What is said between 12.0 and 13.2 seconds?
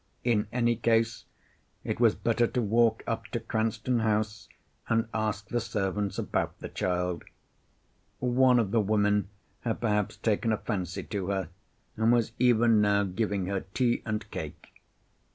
was even now